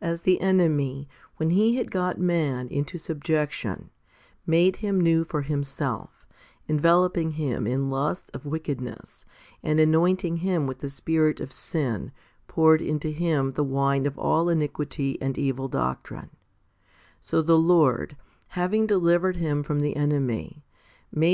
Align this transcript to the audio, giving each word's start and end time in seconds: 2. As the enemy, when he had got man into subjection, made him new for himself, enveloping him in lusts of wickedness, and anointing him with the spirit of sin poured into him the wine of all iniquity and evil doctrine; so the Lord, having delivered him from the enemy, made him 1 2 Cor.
2. 0.00 0.06
As 0.08 0.20
the 0.20 0.42
enemy, 0.42 1.08
when 1.38 1.48
he 1.48 1.76
had 1.76 1.90
got 1.90 2.18
man 2.20 2.68
into 2.68 2.98
subjection, 2.98 3.88
made 4.46 4.76
him 4.84 5.00
new 5.00 5.24
for 5.24 5.40
himself, 5.40 6.26
enveloping 6.68 7.30
him 7.30 7.66
in 7.66 7.88
lusts 7.88 8.28
of 8.34 8.44
wickedness, 8.44 9.24
and 9.62 9.80
anointing 9.80 10.36
him 10.36 10.66
with 10.66 10.80
the 10.80 10.90
spirit 10.90 11.40
of 11.40 11.50
sin 11.50 12.12
poured 12.46 12.82
into 12.82 13.08
him 13.10 13.52
the 13.52 13.64
wine 13.64 14.04
of 14.04 14.18
all 14.18 14.50
iniquity 14.50 15.16
and 15.22 15.38
evil 15.38 15.66
doctrine; 15.66 16.28
so 17.18 17.40
the 17.40 17.56
Lord, 17.56 18.18
having 18.48 18.86
delivered 18.86 19.36
him 19.36 19.62
from 19.62 19.80
the 19.80 19.96
enemy, 19.96 20.62
made 21.10 21.16
him 21.16 21.20
1 21.20 21.20
2 21.20 21.20
Cor. 21.20 21.24